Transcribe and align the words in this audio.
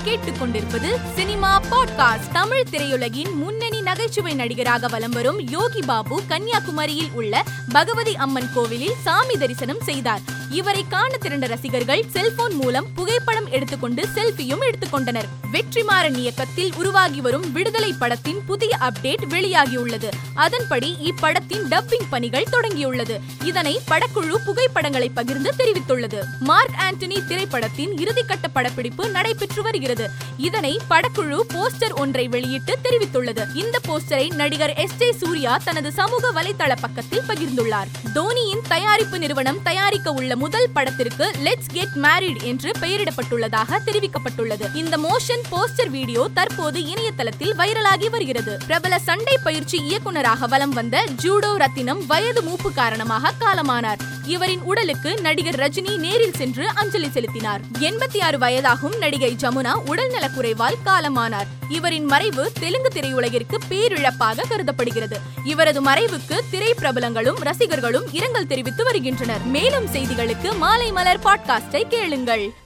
நீங்கள் 0.00 0.18
கேட்டுக்கொண்டிருப்பது 0.18 0.90
cinema 1.14 1.50
podcast 1.70 2.30
Tamil 2.32 2.68
திரையுலகின் 2.70 3.32
முன்னணி 3.34 3.79
நகைச்சுவை 3.82 4.34
நடிகராக 4.34 4.86
வலம் 4.86 5.10
வரும் 5.10 5.48
யோகி 5.48 5.80
பாபு 5.80 6.22
கன்னியாகுமரியில் 6.28 7.12
உள்ள 7.12 7.44
பகவதி 7.68 8.16
அம்மன் 8.16 8.52
கோவிலில் 8.54 8.94
சாமி 9.02 9.36
தரிசனம் 9.36 9.80
செய்தார். 9.80 10.20
இவரை 10.50 10.84
காண 10.88 11.16
திரண்ட 11.16 11.46
ரசிகர்கள் 11.46 12.04
செல்போன் 12.10 12.54
மூலம் 12.54 12.86
புகைப்படம் 12.94 13.50
எடுத்துக்கொண்டு 13.50 14.06
செல்ஃபியும் 14.14 14.70
எடுத்துக்கொண்டனர். 14.70 15.28
வெற்றிமாறன் 15.52 16.16
இயக்கத்தில் 16.16 16.72
உருவாகி 16.74 17.20
வரும் 17.20 17.52
விடுதலை 17.52 17.92
படத்தின் 17.92 18.44
புதிய 18.46 18.76
அப்டேட் 18.80 19.24
வெளியாகியுள்ளது. 19.28 20.08
அதன்படி 20.34 20.96
இப்படத்தின் 21.02 21.66
டப்பிங் 21.70 22.08
பணிகள் 22.10 22.46
தொடங்கியுள்ளது. 22.52 23.20
இதனை 23.44 23.80
படக்குழு 23.88 24.34
புகைப்படங்களை 24.44 25.08
பகிர்ந்து 25.08 25.54
தெரிவித்துள்ளது. 25.58 26.22
மார்க் 26.40 26.82
ஆண்டனி 26.90 27.26
திரைப்படத்தின் 27.26 27.94
இறுதிக்கட்ட 27.94 28.48
படப்பிடிப்பு 28.52 29.08
நடைபெற்று 29.08 29.62
வருகிறது. 29.62 30.10
இதனை 30.36 30.80
படக்குழு 30.90 31.40
போஸ்டர் 31.54 31.94
ஒன்றை 31.94 32.28
வெளியிட்டு 32.28 32.78
தெரிவித்துள்ளது. 32.84 33.54
இந்த 33.54 33.69
போஸ்டரை 33.88 34.34
நடிகர் 34.34 34.74
எஸ் 34.74 34.96
ஜே 34.96 35.12
சூர்யா 35.12 35.56
தனது 35.64 35.92
சமூக 35.92 36.32
வலைதள 36.32 36.72
பக்கத்தில் 36.80 37.22
பகிர்ந்துள்ளார். 37.28 37.86
தோனியின் 38.14 38.60
தயாரிப்பு 38.68 39.18
நிறுவனம் 39.18 39.62
தயாரிக்க 39.62 40.12
உள்ள 40.12 40.36
முதல் 40.36 40.70
படத்திற்கு 40.72 41.30
லெட்ஸ் 41.44 41.72
கெட் 41.72 41.96
மேரிட் 41.96 42.42
என்று 42.42 42.70
பெயரிடப்பட்டுள்ளதாக 42.80 43.78
தெரிவிக்கப்பட்டுள்ளது. 43.86 44.74
இந்த 44.74 44.98
மோஷன் 44.98 45.42
போஸ்டர் 45.50 45.88
வீடியோ 45.88 46.28
தற்போது 46.34 46.84
இணையதளத்தில் 46.84 47.54
வைரலாகி 47.54 48.10
வருகிறது. 48.10 48.58
பிரபல 48.66 48.98
சண்டை 48.98 49.38
பயிற்சி 49.44 49.78
இயக்குனராக 49.78 50.46
வலம் 50.46 50.70
வந்த 50.70 51.04
ஜூடோ 51.22 51.54
ரத்தினம் 51.56 52.06
வயது 52.06 52.42
மூப்பு 52.42 52.72
காரணமாக 52.72 53.32
காலமானார். 53.40 53.98
இவரின் 54.24 54.60
உடலுக்கு 54.60 55.20
நடிகர் 55.20 55.54
ரஜினி 55.54 55.96
நேரில் 55.96 56.32
சென்று 56.32 56.68
அஞ்சலி 56.68 57.10
செலுத்தினார். 57.10 57.60
எண்பத்தி 57.80 58.22
ஆறு 58.22 58.38
வயதாகும் 58.38 58.98
நடிகை 58.98 59.36
ஜமுனா 59.40 59.72
உடல்நலக் 59.86 60.32
குறைவால் 60.36 60.76
காலமானார். 60.84 61.46
இவரின் 61.68 62.04
மறைவு 62.04 62.52
தெலுங்கு 62.60 62.88
திரையுலகிற்கு 62.94 63.56
பேரிழப்பாக 63.70 64.48
கருதப்படுகிறது. 64.48 65.20
இவரது 65.44 65.82
மறைவுக்கு 65.82 66.40
திரை 66.50 66.74
பிரபலங்களும் 66.74 67.40
ரசிகர்களும் 67.40 68.08
இரங்கல் 68.12 68.46
தெரிவித்து 68.46 68.84
வருகின்றனர். 68.84 69.42
மேலும் 69.44 69.86
செய்திகளுக்கு 69.86 70.56
மாலை 70.56 70.92
மலர் 70.92 71.20
பாட்காஸ்டை 71.20 71.88
கேளுங்கள். 71.88 72.59